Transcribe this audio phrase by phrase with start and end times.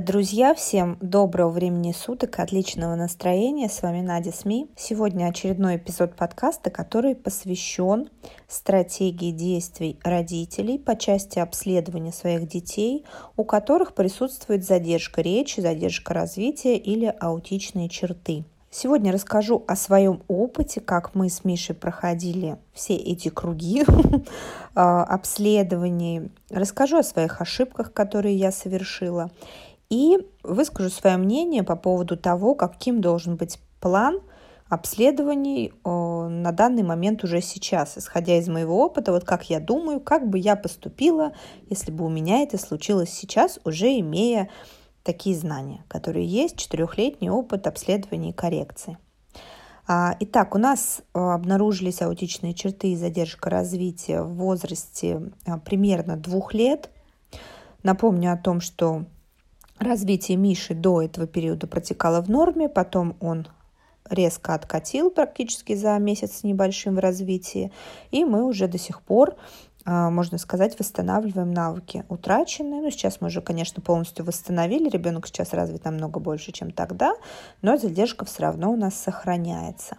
[0.00, 3.68] Друзья, всем доброго времени суток, отличного настроения.
[3.68, 4.70] С вами Надя СМИ.
[4.76, 8.08] Сегодня очередной эпизод подкаста, который посвящен
[8.46, 13.04] стратегии действий родителей по части обследования своих детей,
[13.36, 18.44] у которых присутствует задержка речи, задержка развития или аутичные черты.
[18.70, 23.84] Сегодня расскажу о своем опыте, как мы с Мишей проходили все эти круги
[24.74, 26.30] а, обследований.
[26.50, 29.30] Расскажу о своих ошибках, которые я совершила.
[29.90, 34.20] И выскажу свое мнение по поводу того, каким должен быть план
[34.68, 40.28] обследований на данный момент уже сейчас, исходя из моего опыта, вот как я думаю, как
[40.28, 41.32] бы я поступила,
[41.70, 44.50] если бы у меня это случилось сейчас, уже имея
[45.02, 48.98] такие знания, которые есть, четырехлетний опыт обследования и коррекции.
[49.86, 56.18] А, итак, у нас а, обнаружились аутичные черты и задержка развития в возрасте а, примерно
[56.18, 56.90] двух лет.
[57.82, 59.06] Напомню о том, что
[59.78, 63.46] развитие Миши до этого периода протекало в норме, потом он
[64.08, 67.72] резко откатил практически за месяц с небольшим в развитии,
[68.10, 69.36] и мы уже до сих пор
[69.90, 72.82] а, можно сказать, восстанавливаем навыки утраченные.
[72.82, 74.90] Ну, сейчас мы уже, конечно, полностью восстановили.
[74.90, 77.14] Ребенок сейчас развит намного больше, чем тогда,
[77.62, 79.96] но задержка все равно у нас сохраняется.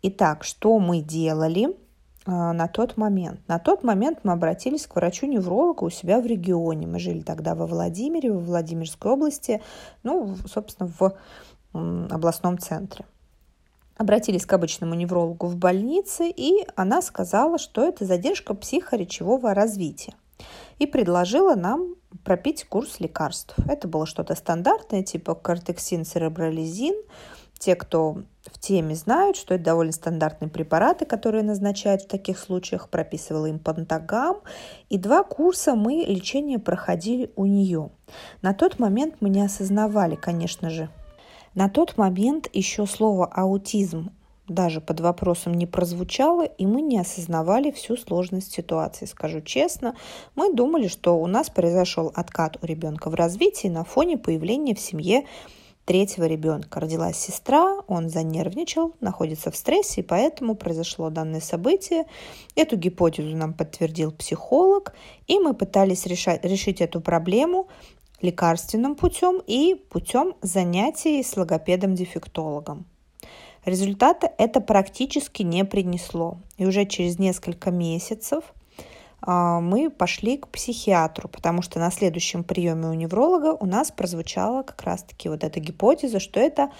[0.00, 1.76] Итак, что мы делали
[2.26, 3.40] на тот момент?
[3.48, 6.86] На тот момент мы обратились к врачу-неврологу у себя в регионе.
[6.86, 9.60] Мы жили тогда во Владимире, во Владимирской области,
[10.02, 11.16] ну, собственно, в
[11.72, 13.04] областном центре
[13.96, 20.14] обратились к обычному неврологу в больнице, и она сказала, что это задержка психоречевого развития.
[20.78, 23.54] И предложила нам пропить курс лекарств.
[23.68, 26.94] Это было что-то стандартное, типа кортексин, церебролизин.
[27.58, 32.88] Те, кто в теме знают, что это довольно стандартные препараты, которые назначают в таких случаях.
[32.88, 34.38] Прописывала им пантагам.
[34.88, 37.90] И два курса мы лечение проходили у нее.
[38.42, 40.88] На тот момент мы не осознавали, конечно же,
[41.54, 44.10] на тот момент еще слово «аутизм»
[44.48, 49.06] даже под вопросом не прозвучало, и мы не осознавали всю сложность ситуации.
[49.06, 49.94] Скажу честно,
[50.34, 54.80] мы думали, что у нас произошел откат у ребенка в развитии на фоне появления в
[54.80, 55.26] семье
[55.84, 56.80] третьего ребенка.
[56.80, 62.04] Родилась сестра, он занервничал, находится в стрессе, и поэтому произошло данное событие.
[62.54, 64.94] Эту гипотезу нам подтвердил психолог,
[65.26, 67.68] и мы пытались решать, решить эту проблему
[68.20, 72.86] лекарственным путем и путем занятий с логопедом-дефектологом.
[73.64, 76.38] Результата это практически не принесло.
[76.56, 78.44] И уже через несколько месяцев
[79.24, 84.82] мы пошли к психиатру, потому что на следующем приеме у невролога у нас прозвучала как
[84.82, 86.70] раз-таки вот эта гипотеза, что это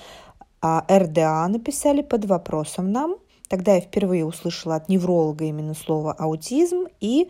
[0.61, 3.17] а, РДА написали под вопросом нам.
[3.49, 7.29] Тогда я впервые услышала от невролога именно слово аутизм, и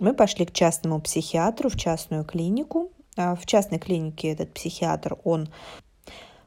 [0.00, 5.48] мы пошли к частному психиатру в частную клинику, а, в частной клинике этот психиатр, он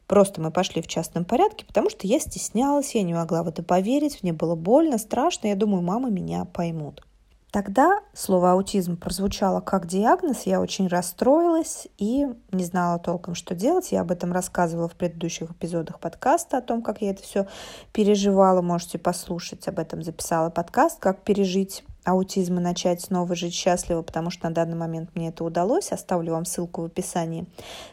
[0.08, 3.64] Просто мы пошли в частном порядке, потому что я стеснялась, я не могла в это
[3.64, 7.02] поверить, мне было больно, страшно, я думаю, мамы меня поймут.
[7.52, 13.92] Тогда слово аутизм прозвучало как диагноз, я очень расстроилась и не знала толком, что делать.
[13.92, 17.48] Я об этом рассказывала в предыдущих эпизодах подкаста, о том, как я это все
[17.92, 18.62] переживала.
[18.62, 24.30] Можете послушать, об этом записала подкаст, как пережить аутизм и начать снова жить счастливо, потому
[24.30, 25.92] что на данный момент мне это удалось.
[25.92, 27.48] Оставлю вам ссылку в описании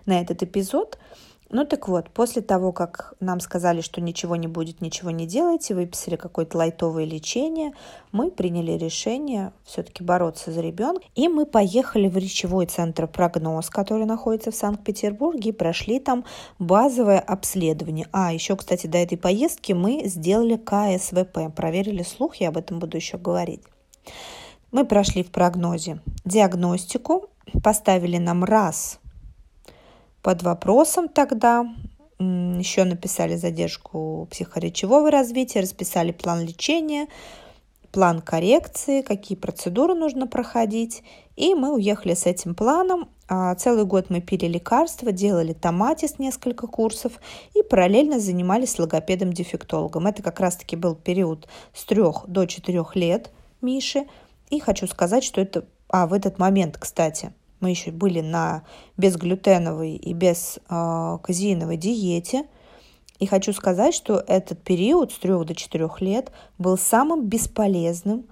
[0.07, 0.99] на этот эпизод.
[1.51, 5.75] Ну так вот, после того, как нам сказали, что ничего не будет, ничего не делайте,
[5.75, 7.73] выписали какое-то лайтовое лечение,
[8.13, 11.03] мы приняли решение все-таки бороться за ребенка.
[11.15, 16.27] И мы поехали в речевой центр «Прогноз», который находится в Санкт-Петербурге, и прошли там
[16.59, 18.09] базовое обследование.
[18.13, 22.99] А, еще, кстати, до этой поездки мы сделали КСВП, проверили слух, я об этом буду
[22.99, 23.63] еще говорить.
[24.71, 27.31] Мы прошли в прогнозе диагностику,
[27.63, 29.01] поставили нам раз
[30.29, 31.65] под вопросом тогда,
[32.19, 37.07] еще написали задержку психоречевого развития, расписали план лечения,
[37.93, 41.03] план коррекции, какие процедуры нужно проходить.
[41.37, 43.09] И мы уехали с этим планом.
[43.27, 47.15] А, целый год мы пили лекарства, делали томатис несколько курсов
[47.55, 50.09] и параллельно занимались логопедом-дефектологом.
[50.09, 53.31] Это как раз-таки был период с трех до четырех лет
[53.63, 54.05] Миши.
[54.51, 55.65] И хочу сказать, что это...
[55.89, 58.65] А, в этот момент, кстати, мы еще были на
[58.97, 62.45] безглютеновой и без э, казеиновой диете.
[63.19, 68.27] И хочу сказать, что этот период с 3 до 4 лет был самым бесполезным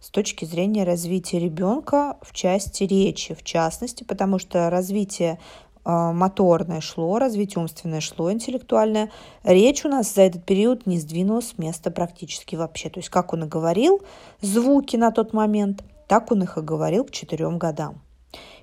[0.00, 5.38] с точки зрения развития ребенка в части речи, в частности, потому что развитие
[5.84, 9.10] а, моторное шло, развитие умственное шло, интеллектуальное.
[9.42, 12.90] Речь у нас за этот период не сдвинулась с места практически вообще.
[12.90, 14.02] То есть как он и говорил
[14.40, 18.02] звуки на тот момент, так он их и говорил к четырем годам.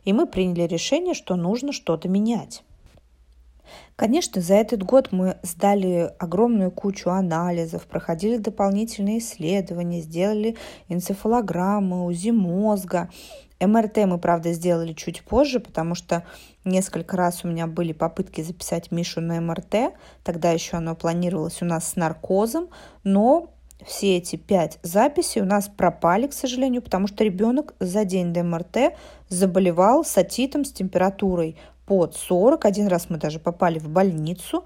[0.04, 2.64] И мы приняли решение, что нужно что-то менять.
[3.96, 10.58] Конечно, за этот год мы сдали огромную кучу анализов, проходили дополнительные исследования, сделали
[10.90, 13.10] энцефалограммы, УЗИ мозга.
[13.60, 16.24] МРТ мы, правда, сделали чуть позже, потому что
[16.66, 19.94] несколько раз у меня были попытки записать Мишу на МРТ.
[20.24, 22.68] Тогда еще оно планировалось у нас с наркозом,
[23.04, 23.55] но
[23.86, 28.44] все эти пять записей у нас пропали, к сожалению, потому что ребенок за день до
[28.44, 28.96] МРТ
[29.30, 31.56] заболевал с атитом, с температурой
[31.86, 32.66] под 40.
[32.66, 34.66] Один раз мы даже попали в больницу,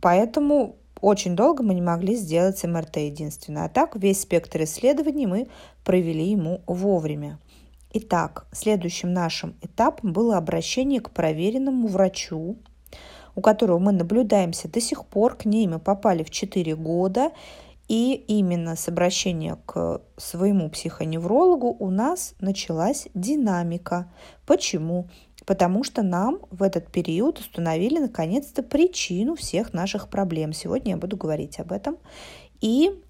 [0.00, 3.66] поэтому очень долго мы не могли сделать МРТ единственное.
[3.66, 5.48] А так весь спектр исследований мы
[5.84, 7.38] провели ему вовремя.
[7.94, 12.56] Итак, следующим нашим этапом было обращение к проверенному врачу,
[13.34, 15.36] у которого мы наблюдаемся до сих пор.
[15.36, 17.32] К ней мы попали в 4 года.
[17.88, 24.10] И именно с обращения к своему психоневрологу у нас началась динамика.
[24.46, 25.08] Почему?
[25.44, 30.52] Потому что нам в этот период установили наконец-то причину всех наших проблем.
[30.52, 31.98] Сегодня я буду говорить об этом.
[32.60, 33.02] И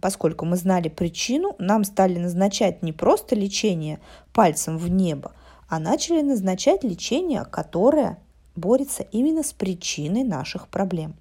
[0.00, 3.98] поскольку мы знали причину, нам стали назначать не просто лечение
[4.32, 5.32] пальцем в небо,
[5.68, 8.18] а начали назначать лечение, которое
[8.54, 11.16] борется именно с причиной наших проблем.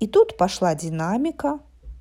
[0.00, 1.60] И тут пошла динамика,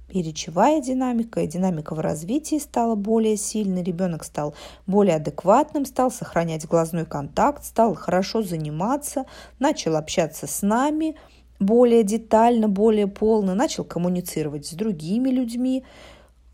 [0.09, 4.53] и речевая динамика, и динамика в развитии стала более сильной, ребенок стал
[4.85, 9.25] более адекватным, стал сохранять глазной контакт, стал хорошо заниматься,
[9.59, 11.15] начал общаться с нами
[11.59, 15.83] более детально, более полно, начал коммуницировать с другими людьми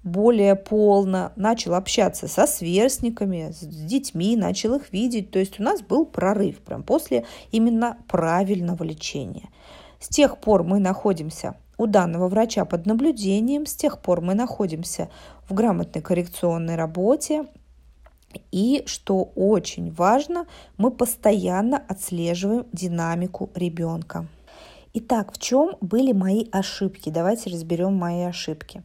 [0.04, 5.32] более полно, начал общаться со сверстниками, с детьми, начал их видеть.
[5.32, 9.50] То есть у нас был прорыв прям после именно правильного лечения.
[10.02, 13.68] С тех пор мы находимся у данного врача под наблюдением.
[13.68, 15.10] С тех пор мы находимся
[15.48, 17.46] в грамотной коррекционной работе.
[18.52, 24.26] И, что очень важно, мы постоянно отслеживаем динамику ребенка.
[24.94, 27.10] Итак, в чем были мои ошибки?
[27.10, 28.84] Давайте разберем мои ошибки.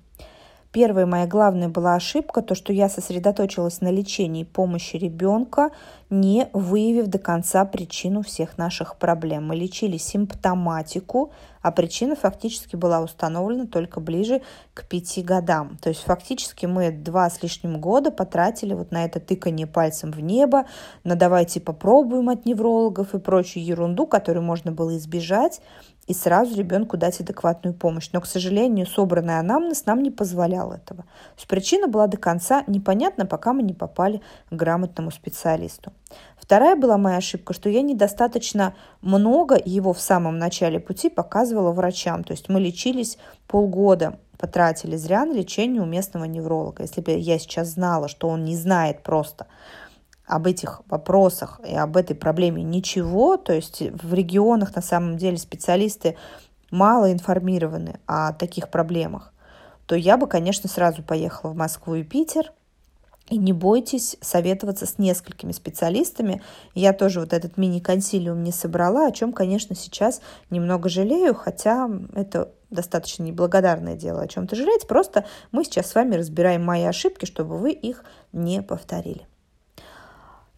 [0.76, 5.70] Первая моя главная была ошибка, то, что я сосредоточилась на лечении и помощи ребенка,
[6.10, 9.46] не выявив до конца причину всех наших проблем.
[9.46, 11.32] Мы лечили симптоматику,
[11.66, 14.40] а причина фактически была установлена только ближе
[14.72, 15.78] к пяти годам.
[15.82, 20.20] То есть фактически мы два с лишним года потратили вот на это тыкание пальцем в
[20.20, 20.66] небо,
[21.02, 25.60] на давайте попробуем от неврологов и прочую ерунду, которую можно было избежать,
[26.06, 28.10] и сразу ребенку дать адекватную помощь.
[28.12, 31.02] Но, к сожалению, собранный анамнез нам не позволял этого.
[31.02, 35.92] То есть причина была до конца непонятна, пока мы не попали к грамотному специалисту.
[36.46, 42.22] Вторая была моя ошибка, что я недостаточно много его в самом начале пути показывала врачам.
[42.22, 46.84] То есть мы лечились полгода, потратили зря на лечение у местного невролога.
[46.84, 49.48] Если бы я сейчас знала, что он не знает просто
[50.24, 55.38] об этих вопросах и об этой проблеме ничего, то есть в регионах на самом деле
[55.38, 56.16] специалисты
[56.70, 59.32] мало информированы о таких проблемах,
[59.86, 62.52] то я бы, конечно, сразу поехала в Москву и Питер.
[63.28, 66.42] И не бойтесь советоваться с несколькими специалистами.
[66.74, 70.20] Я тоже вот этот мини-консилиум не собрала, о чем, конечно, сейчас
[70.50, 74.86] немного жалею, хотя это достаточно неблагодарное дело о чем-то жалеть.
[74.86, 79.26] Просто мы сейчас с вами разбираем мои ошибки, чтобы вы их не повторили.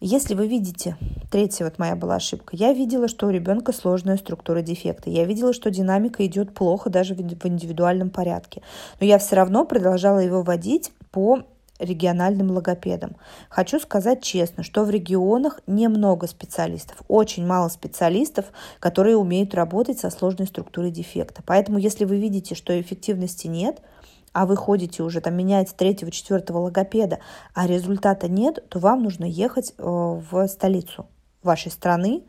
[0.01, 0.95] Если вы видите,
[1.29, 5.51] третья вот моя была ошибка, я видела, что у ребенка сложная структура дефекта, я видела,
[5.51, 8.61] что динамика идет плохо даже в индивидуальном порядке,
[9.01, 11.43] но я все равно продолжала его водить по
[11.79, 13.15] региональным логопедам.
[13.49, 18.45] Хочу сказать честно, что в регионах немного специалистов, очень мало специалистов,
[18.79, 21.41] которые умеют работать со сложной структурой дефекта.
[21.45, 23.81] Поэтому, если вы видите, что эффективности нет–
[24.33, 27.19] а вы ходите уже, там меняете третьего, четвертого логопеда,
[27.53, 31.07] а результата нет, то вам нужно ехать э, в столицу
[31.43, 32.23] вашей страны,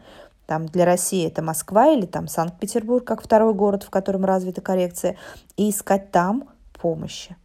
[0.46, 5.16] там для России это Москва или там Санкт-Петербург, как второй город, в котором развита коррекция,
[5.56, 7.36] и искать там помощи.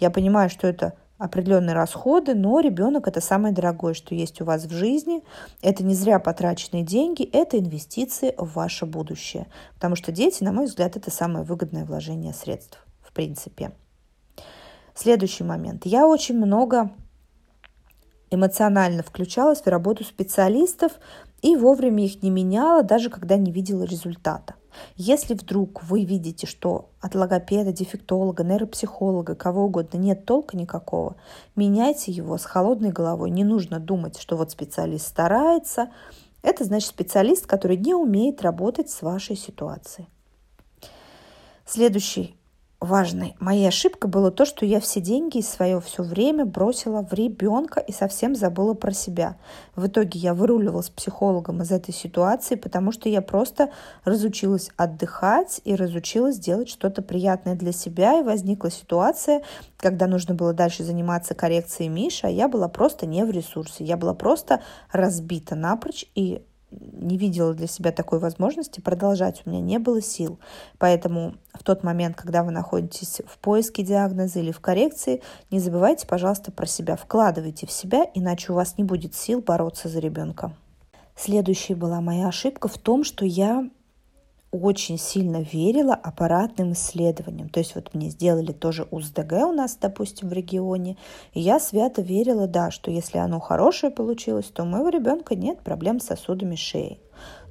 [0.00, 4.64] Я понимаю, что это определенные расходы, но ребенок это самое дорогое, что есть у вас
[4.64, 5.22] в жизни.
[5.62, 9.46] Это не зря потраченные деньги, это инвестиции в ваше будущее.
[9.74, 13.70] Потому что дети, на мой взгляд, это самое выгодное вложение средств, в принципе.
[14.96, 15.86] Следующий момент.
[15.86, 16.90] Я очень много
[18.32, 20.90] эмоционально включалась в работу специалистов
[21.42, 24.54] и вовремя их не меняла, даже когда не видела результата.
[24.96, 31.16] Если вдруг вы видите, что от логопеда, дефектолога, нейропсихолога, кого угодно нет толка никакого,
[31.56, 33.30] меняйте его с холодной головой.
[33.30, 35.90] Не нужно думать, что вот специалист старается.
[36.42, 40.08] Это значит специалист, который не умеет работать с вашей ситуацией.
[41.66, 42.36] Следующий
[42.82, 47.12] важной моей ошибкой было то, что я все деньги и свое все время бросила в
[47.12, 49.36] ребенка и совсем забыла про себя.
[49.76, 53.70] В итоге я выруливала с психологом из этой ситуации, потому что я просто
[54.04, 58.20] разучилась отдыхать и разучилась делать что-то приятное для себя.
[58.20, 59.42] И возникла ситуация,
[59.76, 63.84] когда нужно было дальше заниматься коррекцией Миши, а я была просто не в ресурсе.
[63.84, 64.60] Я была просто
[64.90, 66.42] разбита напрочь и
[66.80, 70.38] не видела для себя такой возможности продолжать, у меня не было сил.
[70.78, 76.06] Поэтому в тот момент, когда вы находитесь в поиске диагноза или в коррекции, не забывайте,
[76.06, 80.54] пожалуйста, про себя, вкладывайте в себя, иначе у вас не будет сил бороться за ребенка.
[81.16, 83.68] Следующая была моя ошибка в том, что я
[84.52, 87.48] очень сильно верила аппаратным исследованиям.
[87.48, 90.98] То есть вот мне сделали тоже УЗДГ у нас, допустим, в регионе,
[91.32, 95.60] и я свято верила, да, что если оно хорошее получилось, то у моего ребенка нет
[95.60, 97.00] проблем с сосудами шеи.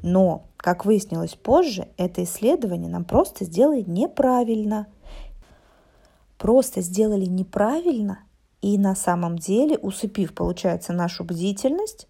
[0.04, 4.86] Но, как выяснилось позже, это исследование нам просто сделали неправильно.
[6.38, 8.20] Просто сделали неправильно,
[8.62, 12.08] и на самом деле, усыпив, получается, нашу бдительность,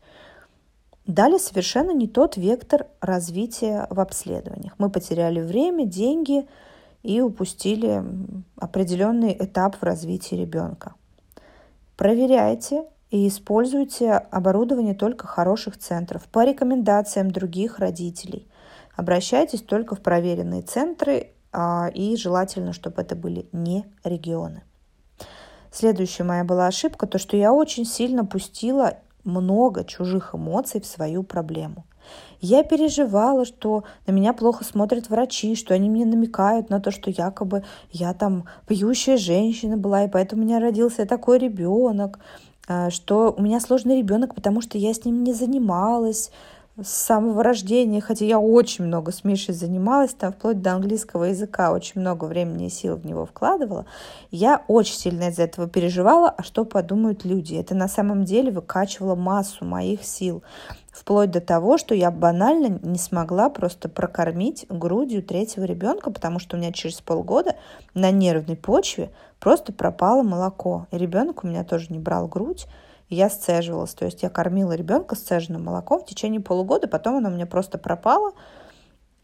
[1.07, 4.73] дали совершенно не тот вектор развития в обследованиях.
[4.77, 6.47] Мы потеряли время, деньги
[7.03, 8.03] и упустили
[8.57, 10.93] определенный этап в развитии ребенка.
[11.97, 18.47] Проверяйте и используйте оборудование только хороших центров по рекомендациям других родителей.
[18.95, 24.63] Обращайтесь только в проверенные центры а, и желательно, чтобы это были не регионы.
[25.71, 31.23] Следующая моя была ошибка, то что я очень сильно пустила много чужих эмоций в свою
[31.23, 31.85] проблему.
[32.39, 37.11] Я переживала, что на меня плохо смотрят врачи, что они мне намекают на то, что
[37.11, 42.19] якобы я там пьющая женщина была, и поэтому у меня родился такой ребенок,
[42.67, 46.31] а, что у меня сложный ребенок, потому что я с ним не занималась,
[46.79, 51.73] с самого рождения, хотя я очень много с Мишей занималась, там вплоть до английского языка,
[51.73, 53.85] очень много времени и сил в него вкладывала,
[54.31, 57.55] я очень сильно из-за этого переживала, а что подумают люди.
[57.55, 60.43] Это на самом деле выкачивало массу моих сил,
[60.91, 66.55] вплоть до того, что я банально не смогла просто прокормить грудью третьего ребенка, потому что
[66.55, 67.55] у меня через полгода
[67.93, 70.87] на нервной почве просто пропало молоко.
[70.91, 72.67] И ребенок у меня тоже не брал грудь,
[73.15, 73.93] я сцеживалась.
[73.93, 77.77] То есть я кормила ребенка сцеженным молоком в течение полугода, потом оно у меня просто
[77.77, 78.31] пропало,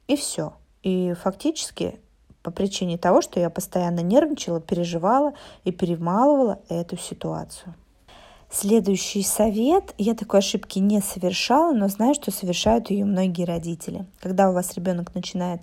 [0.07, 0.53] и все.
[0.83, 1.99] И фактически
[2.43, 5.33] по причине того, что я постоянно нервничала, переживала
[5.65, 7.73] и перемалывала эту ситуацию.
[8.49, 9.93] Следующий совет.
[9.97, 14.05] Я такой ошибки не совершала, но знаю, что совершают ее многие родители.
[14.21, 15.61] Когда у вас ребенок начинает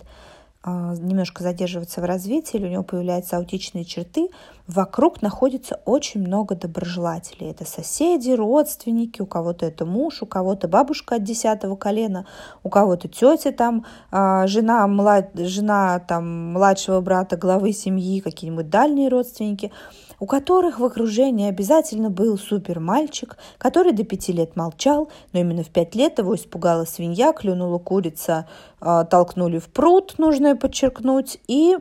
[0.71, 4.29] немножко задерживаться в развитии, или у него появляются аутичные черты,
[4.67, 7.51] вокруг находится очень много доброжелателей.
[7.51, 12.25] Это соседи, родственники, у кого-то это муж, у кого-то бабушка от десятого колена,
[12.63, 15.29] у кого-то тетя там, а, жена, млад...
[15.35, 19.71] жена там, младшего брата, главы семьи, какие-нибудь дальние родственники–
[20.19, 25.63] у которых в окружении обязательно был супер мальчик, который до пяти лет молчал, но именно
[25.63, 28.47] в пять лет его испугала свинья, клюнула курица,
[28.79, 30.15] а, толкнули в пруд,
[30.55, 31.77] нужно подчеркнуть, и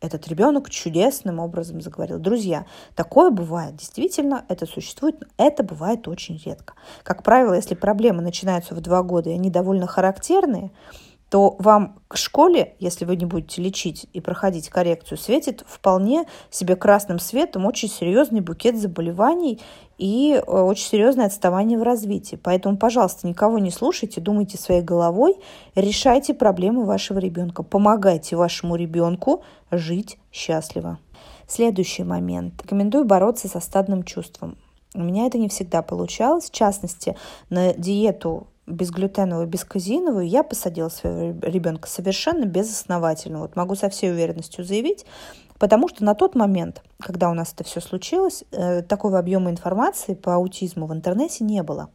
[0.00, 2.18] этот ребенок чудесным образом заговорил.
[2.18, 3.76] Друзья, такое бывает.
[3.76, 6.74] Действительно, это существует, но это бывает очень редко.
[7.02, 10.70] Как правило, если проблемы начинаются в два года и они довольно характерные,
[11.30, 16.74] то вам к школе, если вы не будете лечить и проходить коррекцию, светит вполне себе
[16.74, 19.60] красным светом очень серьезный букет заболеваний
[19.98, 22.36] и э, очень серьезное отставание в развитии.
[22.42, 25.36] Поэтому, пожалуйста, никого не слушайте, думайте своей головой,
[25.74, 30.98] решайте проблемы вашего ребенка, помогайте вашему ребенку жить счастливо.
[31.46, 32.62] Следующий момент.
[32.62, 34.56] Рекомендую бороться со стадным чувством.
[34.94, 36.50] У меня это не всегда получалось.
[36.50, 37.16] В частности,
[37.50, 43.40] на диету безглютеновую, безказиновую, я посадила своего ребенка совершенно безосновательно.
[43.40, 45.06] Вот могу со всей уверенностью заявить,
[45.58, 50.14] потому что на тот момент, когда у нас это все случилось, э, такого объема информации
[50.14, 51.90] по аутизму в интернете не было.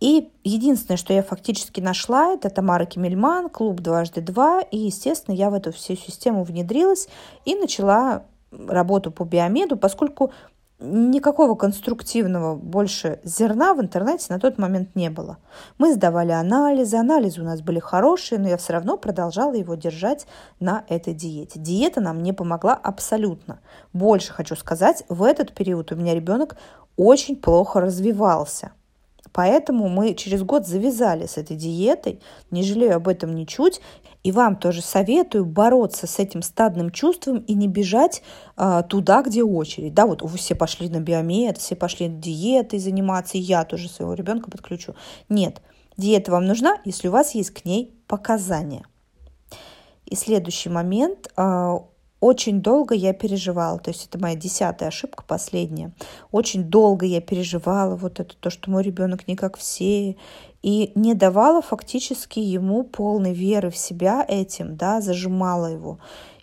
[0.00, 5.50] И единственное, что я фактически нашла, это Тамара Кемельман, клуб «Дважды два», и, естественно, я
[5.50, 7.08] в эту всю систему внедрилась
[7.44, 10.32] и начала работу по биомеду, поскольку
[10.84, 15.38] никакого конструктивного больше зерна в интернете на тот момент не было.
[15.78, 20.26] Мы сдавали анализы, анализы у нас были хорошие, но я все равно продолжала его держать
[20.60, 21.58] на этой диете.
[21.58, 23.60] Диета нам не помогла абсолютно.
[23.92, 26.56] Больше хочу сказать, в этот период у меня ребенок
[26.96, 28.72] очень плохо развивался–
[29.34, 32.20] Поэтому мы через год завязали с этой диетой,
[32.52, 33.80] не жалею об этом ничуть.
[34.24, 38.22] И вам тоже советую бороться с этим стадным чувством и не бежать
[38.56, 39.92] а, туда, где очередь.
[39.92, 44.50] Да, вот все пошли на биомед, все пошли диетой заниматься, и я тоже своего ребенка
[44.50, 44.94] подключу.
[45.28, 45.60] Нет,
[45.98, 48.86] диета вам нужна, если у вас есть к ней показания.
[50.06, 51.30] И следующий момент.
[51.36, 51.84] А,
[52.20, 55.92] очень долго я переживала, то есть это моя десятая ошибка, последняя.
[56.32, 60.16] Очень долго я переживала вот это то, что мой ребенок не как все,
[60.64, 65.98] и не давала фактически ему полной веры в себя этим, да, зажимала его.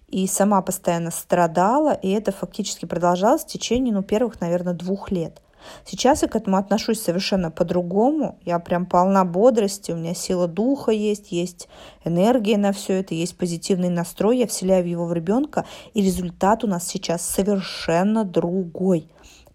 [0.09, 5.41] И сама постоянно страдала, и это фактически продолжалось в течение, ну, первых, наверное, двух лет.
[5.85, 8.37] Сейчас я к этому отношусь совершенно по-другому.
[8.45, 11.67] Я прям полна бодрости, у меня сила духа есть, есть
[12.05, 16.67] энергия на все это, есть позитивный настрой, я вселяю его в ребенка, и результат у
[16.67, 19.09] нас сейчас совершенно другой.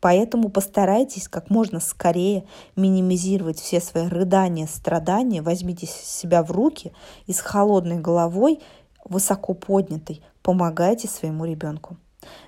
[0.06, 2.44] Поэтому постарайтесь как можно скорее
[2.76, 6.92] минимизировать все свои рыдания, страдания, возьмите себя в руки
[7.26, 8.60] и с холодной головой,
[9.04, 11.96] высоко поднятой, помогайте своему ребенку.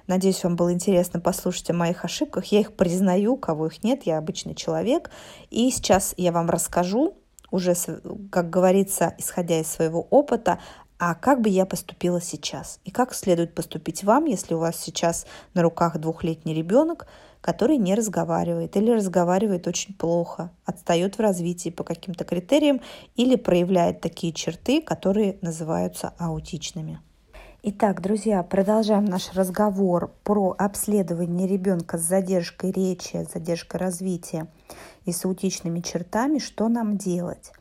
[0.07, 2.45] Надеюсь, вам было интересно послушать о моих ошибках.
[2.45, 5.11] Я их признаю, кого их нет, я обычный человек.
[5.51, 7.17] И сейчас я вам расскажу,
[7.51, 7.75] уже,
[8.31, 10.61] как говорится, исходя из своего опыта,
[10.99, 12.81] а как бы я поступила сейчас?
[12.85, 17.07] И как следует поступить вам, если у вас сейчас на руках двухлетний ребенок,
[17.41, 22.81] который не разговаривает или разговаривает очень плохо, отстает в развитии по каким-то критериям
[23.15, 27.01] или проявляет такие черты, которые называются аутичными.
[27.63, 34.49] Итак, друзья, продолжаем наш разговор про обследование ребенка с задержкой речи, задержкой развития
[35.05, 36.39] и с аутичными чертами.
[36.39, 37.53] Что нам делать?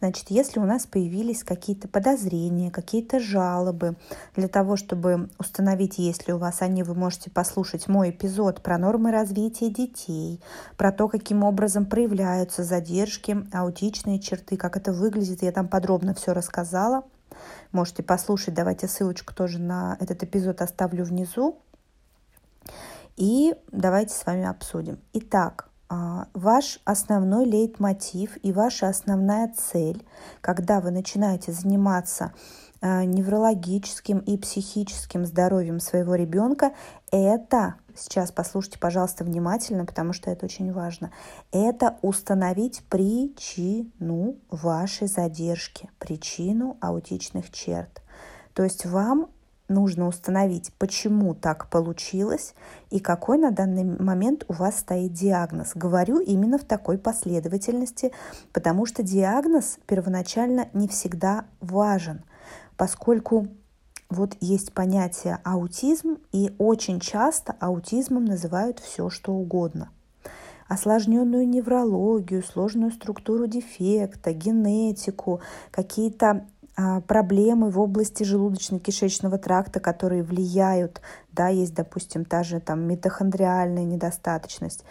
[0.00, 3.96] Значит, если у нас появились какие-то подозрения, какие-то жалобы,
[4.36, 8.78] для того, чтобы установить, есть ли у вас они, вы можете послушать мой эпизод про
[8.78, 10.40] нормы развития детей,
[10.76, 15.42] про то, каким образом проявляются задержки, аутичные черты, как это выглядит.
[15.42, 17.02] Я там подробно все рассказала.
[17.72, 21.58] Можете послушать, давайте ссылочку тоже на этот эпизод оставлю внизу.
[23.16, 25.00] И давайте с вами обсудим.
[25.12, 25.67] Итак,
[26.34, 30.04] ваш основной лейтмотив и ваша основная цель,
[30.40, 32.32] когда вы начинаете заниматься
[32.80, 36.74] а, неврологическим и психическим здоровьем своего ребенка,
[37.10, 41.10] это, сейчас послушайте, пожалуйста, внимательно, потому что это очень важно,
[41.50, 48.02] это установить причину вашей задержки, причину аутичных черт.
[48.54, 49.28] То есть вам
[49.68, 52.54] нужно установить, почему так получилось
[52.90, 55.72] и какой на данный момент у вас стоит диагноз.
[55.74, 58.12] Говорю именно в такой последовательности,
[58.52, 62.24] потому что диагноз первоначально не всегда важен,
[62.76, 63.46] поскольку
[64.10, 69.90] вот есть понятие аутизм, и очень часто аутизмом называют все, что угодно
[70.68, 76.46] осложненную неврологию, сложную структуру дефекта, генетику, какие-то
[77.06, 81.00] проблемы в области желудочно-кишечного тракта, которые влияют,
[81.32, 84.84] да, есть, допустим, та же там митохондриальная недостаточность,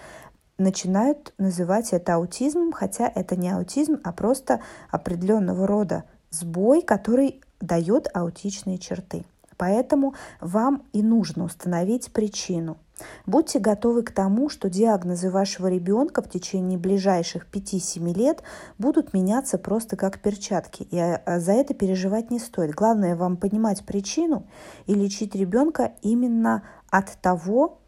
[0.57, 8.09] начинают называть это аутизмом, хотя это не аутизм, а просто определенного рода сбой, который дает
[8.13, 9.25] аутичные черты.
[9.55, 12.77] Поэтому вам и нужно установить причину–
[13.25, 18.43] Будьте готовы к тому, что диагнозы вашего ребенка в течение ближайших 5-7 лет
[18.77, 22.73] будут меняться просто как перчатки, и а, за это переживать не стоит.
[22.73, 24.47] Главное вам понимать причину
[24.87, 27.79] и лечить ребенка именно от того,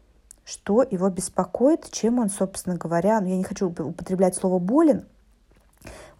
[0.44, 5.06] что его беспокоит, чем он, собственно говоря, ну, я не хочу употреблять слово «болен»,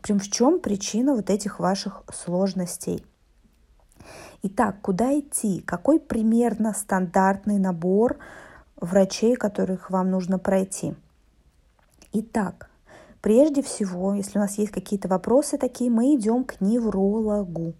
[0.00, 3.04] общем, в чем причина вот этих ваших сложностей.
[4.42, 5.60] Итак, куда идти?
[5.60, 8.18] Какой примерно стандартный набор
[8.80, 10.94] врачей, которых вам нужно пройти.
[12.12, 12.70] Итак,
[13.20, 17.74] прежде всего, если у нас есть какие-то вопросы такие, мы идем к неврологу,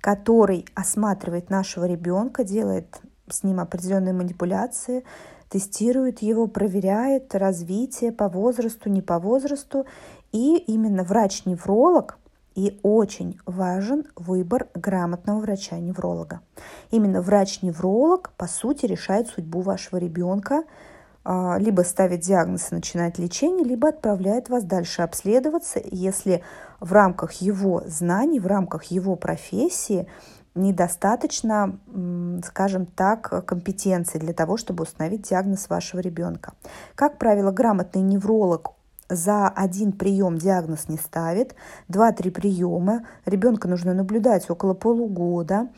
[0.00, 5.04] который осматривает нашего ребенка, делает с ним определенные манипуляции,
[5.48, 9.84] тестирует его, проверяет развитие по возрасту, не по возрасту.
[10.32, 12.19] И именно врач-невролог
[12.54, 16.40] и очень важен выбор грамотного врача-невролога.
[16.90, 20.64] Именно врач-невролог, по сути, решает судьбу вашего ребенка,
[21.22, 26.42] а, либо ставит диагноз и начинает лечение, либо отправляет вас дальше обследоваться, если
[26.80, 30.06] в рамках его знаний, в рамках его профессии
[30.54, 31.78] недостаточно,
[32.44, 36.54] скажем так, компетенции для того, чтобы установить диагноз вашего ребенка.
[36.96, 38.72] Как правило, грамотный невролог
[39.10, 41.54] за один прием диагноз не ставит,
[41.88, 45.68] два-три приема, ребенка нужно наблюдать около полугода,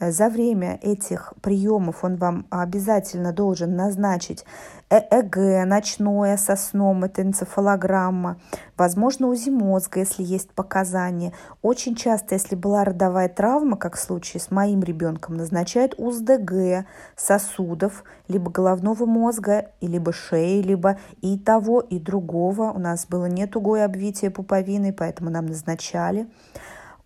[0.00, 4.44] за время этих приемов он вам обязательно должен назначить
[4.90, 8.38] ЭЭГ ночное со сном, это энцефалограмма,
[8.76, 11.34] возможно, УЗИ мозга, если есть показания.
[11.60, 18.02] Очень часто, если была родовая травма, как в случае с моим ребенком, назначают УЗДГ сосудов,
[18.28, 22.70] либо головного мозга, либо шеи, либо и того, и другого.
[22.70, 26.28] У нас было не тугое обвитие пуповины, поэтому нам назначали.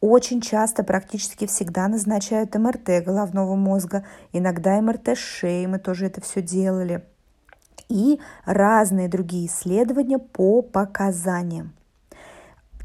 [0.03, 6.43] Очень часто, практически всегда назначают МРТ головного мозга, иногда МРТ шеи, мы тоже это все
[6.43, 7.05] делали.
[7.89, 11.73] И разные другие исследования по показаниям.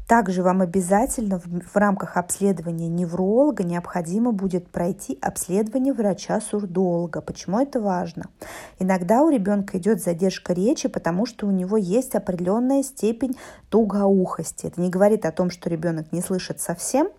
[0.08, 7.20] Также вам обязательно в, в рамках обследования невролога необходимо будет пройти обследование врача-сурдолога.
[7.20, 8.30] Почему это важно?
[8.78, 13.36] Иногда у ребенка идет задержка речи, потому что у него есть определенная степень
[13.68, 14.68] тугоухости.
[14.68, 17.10] Это не говорит о том, что ребенок не слышит совсем,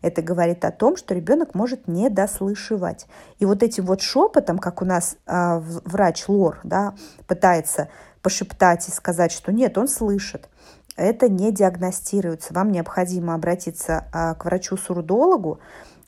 [0.00, 3.08] это говорит о том, что ребенок может не дослышивать.
[3.40, 6.94] И вот этим вот шепотом, как у нас э, врач Лор да,
[7.26, 7.88] пытается
[8.22, 10.48] пошептать и сказать, что нет, он слышит
[10.96, 12.54] это не диагностируется.
[12.54, 15.60] Вам необходимо обратиться а, к врачу-сурдологу,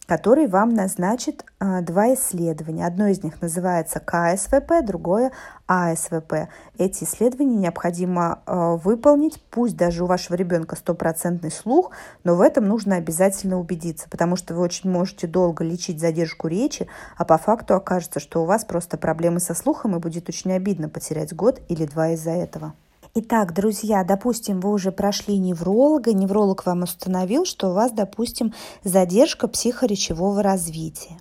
[0.09, 2.87] который вам назначит а, два исследования.
[2.87, 5.33] Одно из них называется КСВП, другое
[5.67, 6.49] АСВП.
[6.79, 11.91] Эти исследования необходимо а, выполнить, пусть даже у вашего ребенка стопроцентный слух,
[12.25, 16.89] но в этом нужно обязательно убедиться, потому что вы очень можете долго лечить задержку речи,
[17.19, 20.89] а по факту окажется, что у вас просто проблемы со слухом, и будет очень обидно
[20.89, 22.73] потерять год или два из-за этого.
[23.21, 28.55] Итак, друзья, допустим, вы уже прошли невролога, невролог вам установил, что у вас, допустим,
[28.85, 31.19] задержка психоречевого развития.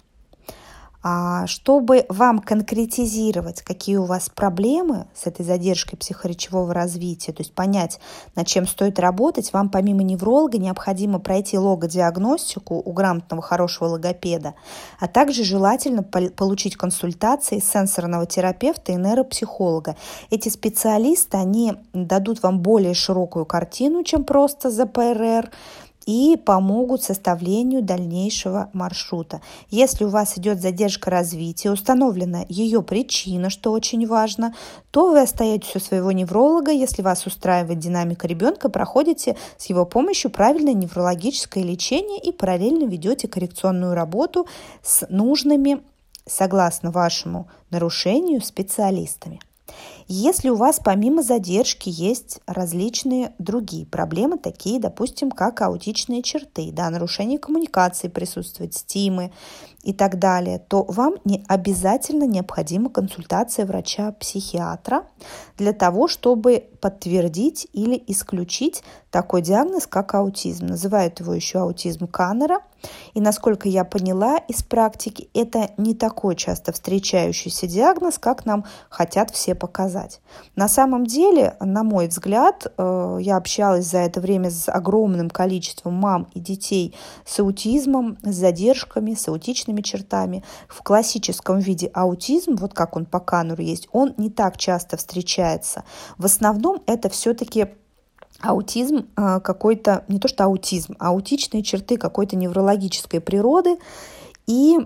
[1.09, 7.53] А чтобы вам конкретизировать, какие у вас проблемы с этой задержкой психоречевого развития, то есть
[7.53, 8.01] понять,
[8.35, 14.55] над чем стоит работать, вам помимо невролога необходимо пройти логодиагностику у грамотного хорошего логопеда,
[14.99, 19.95] а также желательно получить консультации сенсорного терапевта и нейропсихолога.
[20.29, 25.51] Эти специалисты, они дадут вам более широкую картину, чем просто ЗПРР,
[26.07, 29.41] и помогут составлению дальнейшего маршрута.
[29.69, 34.55] Если у вас идет задержка развития, установлена ее причина, что очень важно,
[34.89, 36.71] то вы остаетесь у своего невролога.
[36.71, 43.27] Если вас устраивает динамика ребенка, проходите с его помощью правильное неврологическое лечение и параллельно ведете
[43.27, 44.47] коррекционную работу
[44.81, 45.81] с нужными,
[46.25, 49.41] согласно вашему нарушению, специалистами.
[50.07, 56.89] Если у вас помимо задержки есть различные другие проблемы, такие, допустим, как аутичные черты, да,
[56.89, 59.31] нарушение коммуникации присутствует, стимы
[59.83, 65.07] и так далее, то вам не обязательно необходима консультация врача-психиатра
[65.57, 70.67] для того, чтобы подтвердить или исключить такой диагноз, как аутизм.
[70.67, 72.59] Называют его еще аутизм Каннера–
[73.13, 79.31] и насколько я поняла из практики, это не такой часто встречающийся диагноз, как нам хотят
[79.31, 80.21] все показать.
[80.55, 85.95] На самом деле, на мой взгляд, э, я общалась за это время с огромным количеством
[85.95, 90.43] мам и детей с аутизмом, с задержками, с аутичными чертами.
[90.67, 95.83] В классическом виде аутизм, вот как он по Кануру есть, он не так часто встречается.
[96.17, 97.67] В основном это все-таки
[98.41, 103.77] аутизм а, какой-то, не то что аутизм, а аутичные черты какой-то неврологической природы.
[104.45, 104.77] И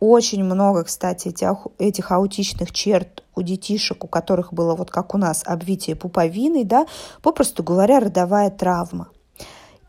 [0.00, 5.18] очень много, кстати, этих, этих аутичных черт у детишек, у которых было вот как у
[5.18, 6.86] нас обвитие пуповиной, да,
[7.22, 9.08] попросту говоря, родовая травма.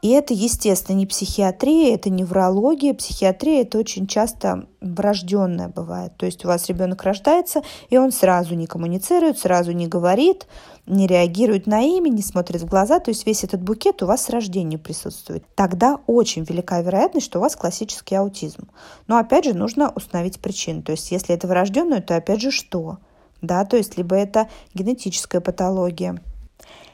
[0.02, 2.94] И это, естественно, не психиатрия, это неврология.
[2.94, 6.16] Психиатрия это очень часто врожденная бывает.
[6.16, 10.48] То есть у вас ребенок рождается, и он сразу не коммуницирует, сразу не говорит,
[10.90, 14.24] не реагирует на имя, не смотрит в глаза, то есть весь этот букет у вас
[14.24, 15.46] с рождения присутствует.
[15.56, 18.68] Тогда очень велика вероятность, что у вас классический аутизм.
[19.08, 20.82] Но опять же нужно установить причину.
[20.82, 22.98] То есть если это врожденное, то опять же что?
[23.42, 26.22] Да, то есть либо это генетическая патология,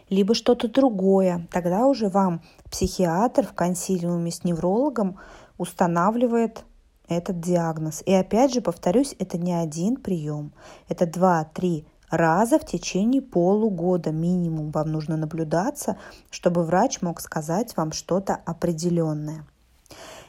[0.09, 1.47] либо что-то другое.
[1.51, 5.17] Тогда уже вам психиатр в консилиуме с неврологом
[5.57, 6.65] устанавливает
[7.07, 8.03] этот диагноз.
[8.05, 10.51] И опять же, повторюсь, это не один прием.
[10.89, 15.97] Это два-три раза в течение полугода минимум вам нужно наблюдаться,
[16.29, 19.45] чтобы врач мог сказать вам что-то определенное.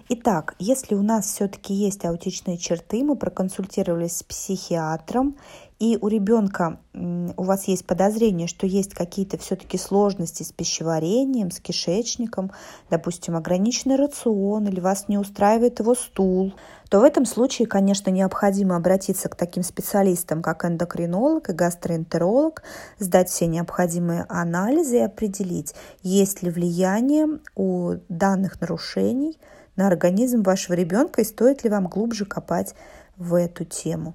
[0.09, 5.37] Итак, если у нас все-таки есть аутичные черты, мы проконсультировались с психиатром,
[5.79, 11.61] и у ребенка у вас есть подозрение, что есть какие-то все-таки сложности с пищеварением, с
[11.61, 12.51] кишечником,
[12.89, 16.55] допустим, ограниченный рацион или вас не устраивает его стул,
[16.89, 22.63] то в этом случае, конечно, необходимо обратиться к таким специалистам, как эндокринолог и гастроэнтеролог,
[22.99, 29.39] сдать все необходимые анализы и определить, есть ли влияние у данных нарушений
[29.77, 32.75] на организм вашего ребенка и стоит ли вам глубже копать
[33.19, 34.15] в эту тему.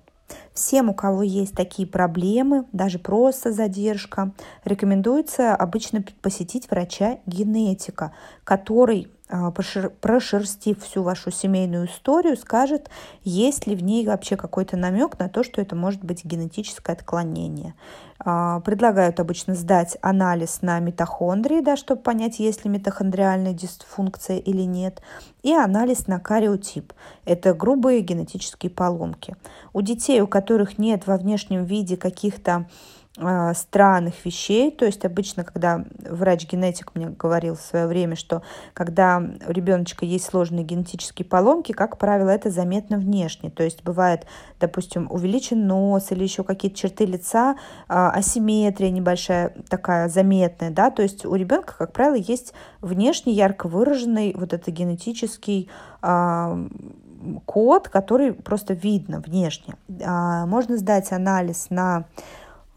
[0.53, 4.33] Всем, у кого есть такие проблемы, даже просто задержка,
[4.65, 8.13] рекомендуется обычно посетить врача-генетика,
[8.43, 9.07] который
[10.01, 12.89] прошерстив всю вашу семейную историю, скажет,
[13.23, 17.73] есть ли в ней вообще какой-то намек на то, что это может быть генетическое отклонение.
[18.23, 24.61] А, предлагают обычно сдать анализ на митохондрии, да, чтобы понять, есть ли митохондриальная дисфункция или
[24.61, 25.01] нет,
[25.41, 26.93] и анализ на кариотип.
[27.25, 29.35] Это грубые генетические поломки.
[29.73, 32.65] У детей, у которых нет во внешнем виде каких-то а,
[33.53, 34.71] странных вещей.
[34.71, 38.41] То есть обычно, когда врач-генетик мне говорил в свое время, что
[38.73, 43.49] когда у ребеночка есть сложные генетические поломки, как правило, это заметно внешне.
[43.49, 44.25] То есть бывает,
[44.61, 47.57] допустим, увеличен нос или еще какие-то черты лица,
[47.89, 53.67] а, асимметрия небольшая такая заметная, да, то есть у ребенка, как правило, есть внешне ярко
[53.67, 55.69] выраженный вот это генетический
[56.01, 56.57] а,
[57.45, 59.75] код, который просто видно внешне.
[59.87, 62.05] Можно сдать анализ на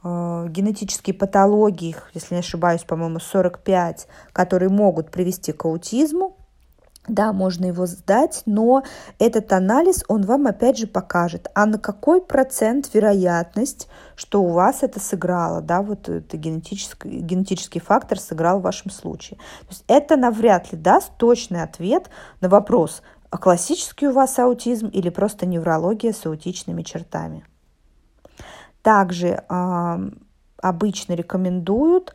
[0.04, 6.36] генетические патологии, если не ошибаюсь, по-моему, 45, которые могут привести к аутизму,
[7.06, 8.82] да, можно его сдать, но
[9.18, 14.82] этот анализ, он вам опять же покажет, а на какой процент вероятность, что у вас
[14.82, 19.38] это сыграло, да, вот это генетический, генетический фактор сыграл в вашем случае.
[19.60, 22.08] То есть это навряд ли даст точный ответ
[22.40, 27.44] на вопрос, а классический у вас аутизм или просто неврология с аутичными чертами.
[28.84, 29.42] Также
[30.58, 32.14] обычно рекомендуют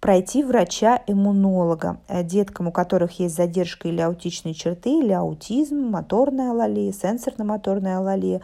[0.00, 6.92] пройти врача-иммунолога э, деткам, у которых есть задержка или аутичные черты, или аутизм, моторная алалия,
[6.92, 8.40] сенсорно-моторная алалия.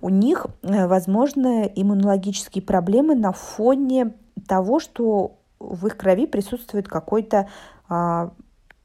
[0.00, 4.14] У них э, возможны иммунологические проблемы на фоне
[4.46, 7.48] того, что в их крови присутствует какой-то
[7.88, 8.30] а,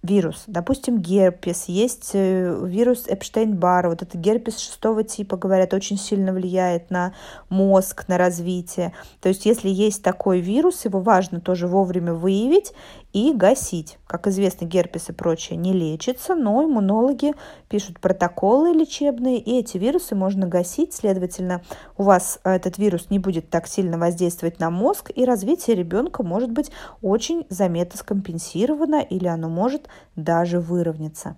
[0.04, 0.44] вирус.
[0.48, 6.92] Допустим, герпес, есть э, вирус Эпштейн-Барра, вот это герпес шестого типа, говорят, очень сильно влияет
[6.92, 7.14] на
[7.50, 8.94] мозг, на развитие.
[9.22, 12.74] То есть, если есть такой вирус, его важно тоже вовремя выявить
[13.14, 14.00] и гасить.
[14.08, 17.34] Как известно, герпес и прочее не лечится, но иммунологи
[17.70, 20.94] пишут протоколы лечебные, и эти вирусы можно гасить.
[20.94, 21.62] Следовательно,
[21.98, 26.52] у вас этот вирус не будет так сильно воздействовать на мозг, и развитие ребенка может
[26.52, 26.72] быть
[27.02, 31.38] очень заметно скомпенсировано, или оно может даже выровняться.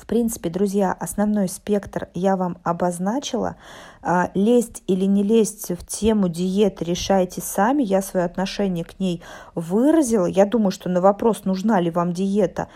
[0.00, 3.56] В принципе, друзья, основной спектр я вам обозначила.
[4.00, 7.82] А, лезть или не лезть в тему диеты решайте сами.
[7.82, 9.22] Я свое отношение к ней
[9.56, 10.26] выразила.
[10.26, 12.68] Я думаю, что на вопрос, нужна ли вам диета,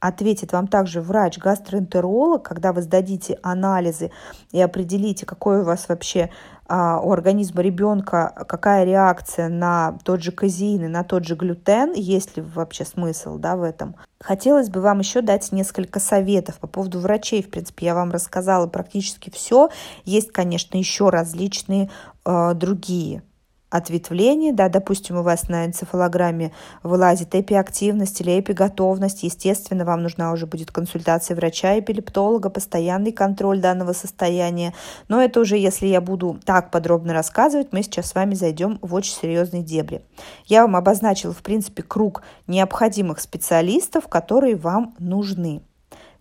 [0.00, 4.10] ответит вам также врач-гастроэнтеролог, когда вы сдадите анализы
[4.52, 6.30] и определите, какой у вас вообще
[6.68, 11.92] а, у организма ребенка какая реакция на тот же казеин и на тот же глютен,
[11.94, 13.96] есть ли вообще смысл да, в этом.
[14.20, 17.42] Хотелось бы вам еще дать несколько советов по поводу врачей.
[17.42, 19.68] В принципе, я вам рассказала практически все.
[20.04, 21.90] Есть, конечно, еще различные
[22.24, 23.22] э, другие
[23.70, 26.52] ответвлений, да, допустим, у вас на энцефалограмме
[26.82, 34.72] вылазит эпиактивность или эпиготовность, естественно, вам нужна уже будет консультация врача-эпилептолога, постоянный контроль данного состояния,
[35.08, 38.94] но это уже, если я буду так подробно рассказывать, мы сейчас с вами зайдем в
[38.94, 40.02] очень серьезные дебри.
[40.46, 45.62] Я вам обозначила, в принципе, круг необходимых специалистов, которые вам нужны.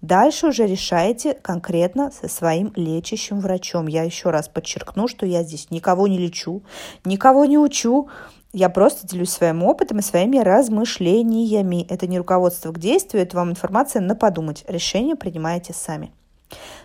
[0.01, 3.87] Дальше уже решаете конкретно со своим лечащим врачом.
[3.87, 6.63] Я еще раз подчеркну, что я здесь никого не лечу,
[7.03, 8.09] никого не учу.
[8.53, 11.85] Я просто делюсь своим опытом и своими размышлениями.
[11.89, 14.63] Это не руководство к действию, это вам информация на подумать.
[14.67, 16.13] Решение принимаете сами.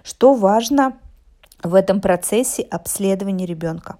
[0.03, 0.96] Что важно
[1.62, 3.99] в этом процессе обследования ребенка?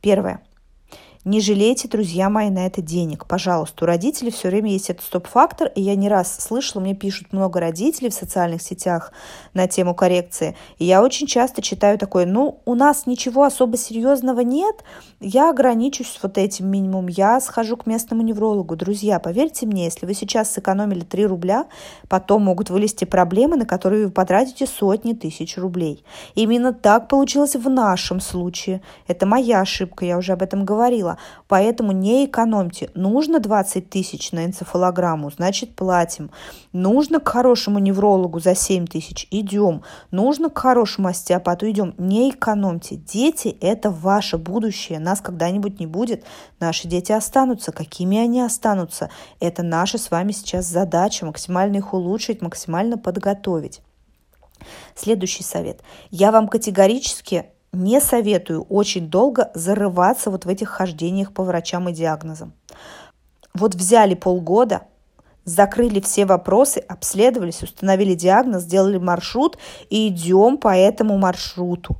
[0.00, 0.42] Первое.
[1.24, 3.24] Не жалейте, друзья мои, на это денег.
[3.24, 7.32] Пожалуйста, у родителей все время есть этот стоп-фактор, и я не раз слышала, мне пишут
[7.32, 9.10] много родителей в социальных сетях
[9.54, 14.40] на тему коррекции, и я очень часто читаю такое, ну, у нас ничего особо серьезного
[14.40, 14.84] нет,
[15.18, 18.76] я ограничусь вот этим минимум, я схожу к местному неврологу.
[18.76, 21.64] Друзья, поверьте мне, если вы сейчас сэкономили 3 рубля,
[22.06, 26.04] потом могут вылезти проблемы, на которые вы потратите сотни тысяч рублей.
[26.34, 28.82] Именно так получилось в нашем случае.
[29.06, 31.13] Это моя ошибка, я уже об этом говорила.
[31.48, 32.90] Поэтому не экономьте.
[32.94, 36.30] Нужно 20 тысяч на энцефалограмму, значит платим.
[36.72, 39.82] Нужно к хорошему неврологу за 7 тысяч, идем.
[40.10, 41.94] Нужно к хорошему остеопату, идем.
[41.98, 42.96] Не экономьте.
[42.96, 44.98] Дети– это ваше будущее.
[44.98, 46.24] Нас когда-нибудь не будет.
[46.60, 47.72] Наши дети останутся.
[47.72, 49.10] Какими они останутся?
[49.40, 53.80] Это наша с вами сейчас задача– максимально их улучшить, максимально подготовить.
[54.94, 55.80] Следующий совет.
[56.10, 61.92] Я вам категорически не советую очень долго зарываться вот в этих хождениях по врачам и
[61.92, 62.52] диагнозам.
[63.54, 64.82] Вот взяли полгода,
[65.44, 69.58] закрыли все вопросы, обследовались, установили диагноз, сделали маршрут
[69.90, 71.96] и идем по этому маршруту.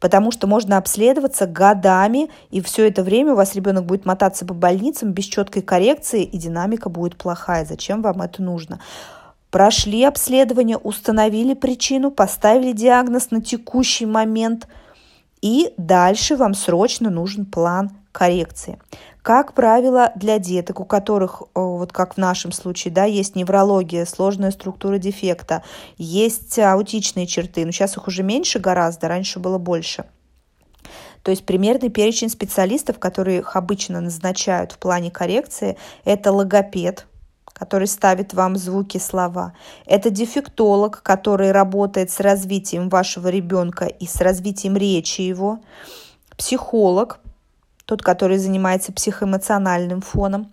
[0.00, 4.54] Потому что можно обследоваться годами, и все это время у вас ребенок будет мотаться по
[4.54, 7.64] больницам без четкой коррекции, и динамика будет плохая.
[7.64, 8.80] Зачем вам это нужно?
[9.50, 14.68] прошли обследование, установили причину, поставили диагноз на текущий момент,
[15.40, 18.78] и дальше вам срочно нужен план коррекции.
[19.22, 24.50] Как правило, для деток, у которых, вот как в нашем случае, да, есть неврология, сложная
[24.50, 25.62] структура дефекта,
[25.98, 30.04] есть аутичные черты, но сейчас их уже меньше гораздо, раньше было больше–
[31.22, 37.06] то есть примерный перечень специалистов, которые их обычно назначают в плане коррекции, это логопед,
[37.58, 39.52] который ставит вам звуки, слова.
[39.86, 45.60] Это дефектолог, который работает с развитием вашего ребенка и с развитием речи его.
[46.36, 47.20] Психолог,
[47.84, 50.50] тот, который занимается психоэмоциональным фоном.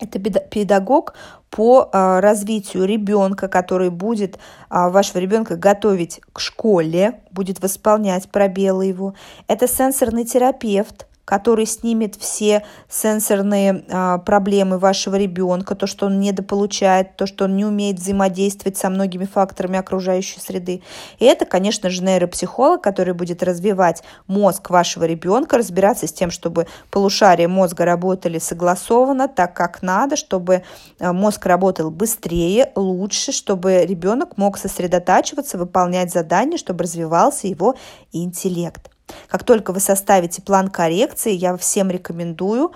[0.00, 1.12] Это педагог
[1.50, 4.38] по а, развитию ребенка, который будет
[4.70, 9.14] а, вашего ребенка готовить к школе, будет восполнять пробелы его.
[9.46, 17.14] Это сенсорный терапевт, который снимет все сенсорные а, проблемы вашего ребенка, то, что он недополучает,
[17.14, 20.82] то, что он не умеет взаимодействовать со многими факторами окружающей среды.
[21.20, 26.66] И это, конечно же, нейропсихолог, который будет развивать мозг вашего ребенка, разбираться с тем, чтобы
[26.90, 30.64] полушария мозга работали согласованно, так как надо, чтобы
[30.98, 37.76] а, мозг работал быстрее, лучше, чтобы ребенок мог сосредотачиваться, выполнять задания, чтобы развивался его
[38.10, 38.90] интеллект.
[39.28, 42.72] Как только вы составите план коррекции, я всем рекомендую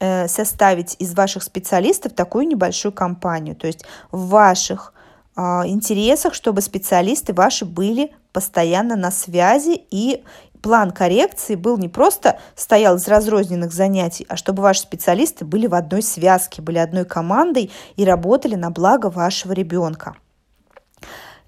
[0.00, 3.56] э, составить из ваших специалистов такую небольшую компанию.
[3.56, 4.92] То есть в ваших
[5.38, 10.24] а, интересах, чтобы специалисты ваши были постоянно на связи и
[10.62, 15.74] план коррекции был не просто стоял из разрозненных занятий, а чтобы ваши специалисты были в
[15.74, 20.16] одной связке, были одной командой и работали на благо вашего ребенка.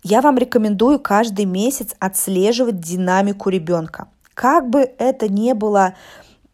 [0.05, 4.09] Я вам рекомендую каждый месяц отслеживать динамику ребенка.
[4.39, 5.95] Как бы это ни было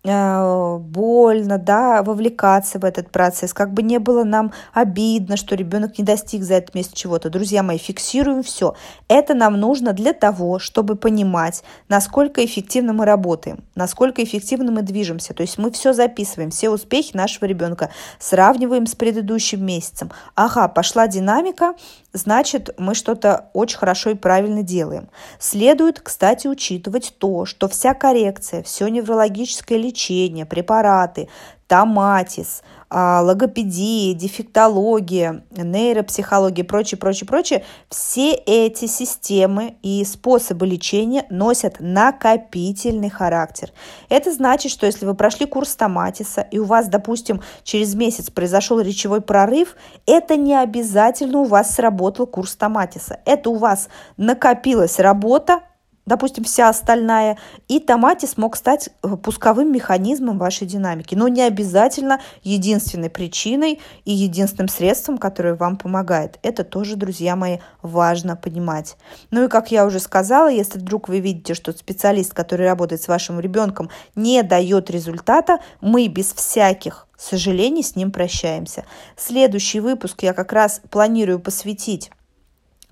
[0.07, 5.97] Э, больно, да, вовлекаться в этот процесс, как бы не было нам обидно, что ребенок
[5.99, 7.31] не достиг за этот месяц чего-то.
[7.31, 8.75] Друзья мои, фиксируем все.
[9.09, 15.33] Это нам нужно для того, чтобы понимать, насколько эффективно мы работаем, насколько эффективно мы движемся.
[15.33, 20.11] То есть мы все записываем, все успехи нашего ребенка, сравниваем с предыдущим месяцем.
[20.35, 21.77] Ага, пошла динамика,
[22.15, 25.11] значит, мы что-то очень хорошо и правильно делаем.
[25.39, 31.29] Следует, кстати, учитывать то, что вся коррекция, все неврологическое лечение, препараты,
[31.67, 32.63] томатис,
[32.95, 43.73] логопедия, дефектология, нейропсихология, прочее, прочее, прочее, все эти системы и способы лечения носят накопительный характер.
[44.09, 48.79] Это значит, что если вы прошли курс томатиса и у вас, допустим, через месяц произошел
[48.79, 49.75] речевой прорыв,
[50.07, 53.19] это не обязательно у вас сработал курс томатиса.
[53.25, 55.63] Это у вас накопилась работа,
[56.07, 57.39] допустим, вся остальная,
[57.69, 64.13] и томатис смог стать э, пусковым механизмом вашей динамики, но не обязательно единственной причиной и
[64.13, 66.39] единственным средством, которое вам помогает.
[66.43, 68.97] Это тоже, друзья мои, важно понимать.
[69.31, 73.09] Ну и, как я уже сказала, если вдруг вы видите, что специалист, который работает с
[73.09, 78.85] вашим ребенком, не дает результата, мы без всяких сожалений с ним прощаемся.
[79.17, 82.11] Следующий выпуск я как раз планирую посвятить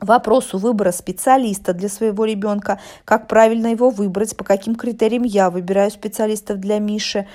[0.03, 5.91] вопросу выбора специалиста для своего ребенка, как правильно его выбрать, по каким критериям я выбираю
[5.91, 7.27] специалистов для Миши,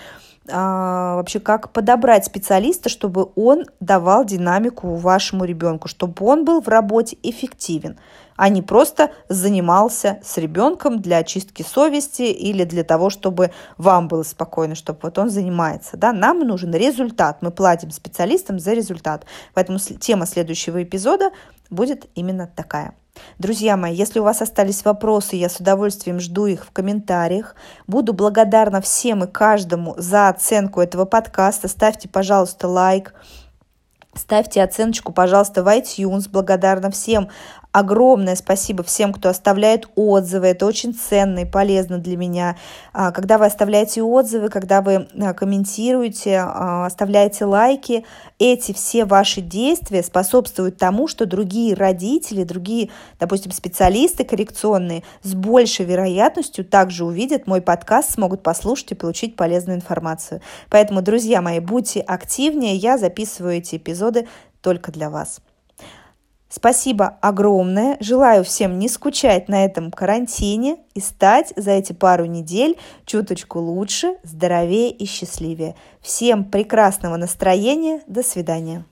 [0.49, 6.69] а, вообще как подобрать специалиста, чтобы он давал динамику вашему ребенку, чтобы он был в
[6.69, 7.97] работе эффективен,
[8.37, 14.23] а не просто занимался с ребенком для очистки совести или для того, чтобы вам было
[14.23, 15.97] спокойно, чтобы вот он занимается.
[15.97, 16.13] Да?
[16.13, 19.25] Нам нужен результат, мы платим специалистам за результат.
[19.53, 21.31] Поэтому тема следующего эпизода
[21.69, 22.93] будет именно такая.
[23.39, 27.55] Друзья мои, если у вас остались вопросы, я с удовольствием жду их в комментариях.
[27.87, 31.67] Буду благодарна всем и каждому за оценку этого подкаста.
[31.67, 33.13] Ставьте, пожалуйста, лайк.
[34.13, 36.29] Ставьте оценочку, пожалуйста, в iTunes.
[36.29, 37.29] Благодарна всем
[37.77, 40.47] Огромное спасибо всем, кто оставляет отзывы.
[40.47, 42.57] Это очень ценно и полезно для меня.
[42.91, 48.03] А, когда вы оставляете отзывы, когда вы а, комментируете, а, оставляете лайки,
[48.39, 55.85] эти все ваши действия способствуют тому, что другие родители, другие, допустим, специалисты коррекционные с большей
[55.85, 60.41] вероятностью также увидят мой подкаст, смогут послушать и получить полезную информацию.
[60.71, 62.75] Поэтому, друзья мои, будьте активнее.
[62.75, 64.27] Я записываю эти эпизоды
[64.63, 65.41] только для вас.
[66.49, 67.97] Спасибо огромное.
[67.99, 74.15] Желаю всем не скучать на этом карантине и стать за эти пару недель чуточку лучше,
[74.23, 75.75] здоровее и счастливее.
[76.01, 78.01] Всем прекрасного настроения.
[78.07, 78.85] До свидания.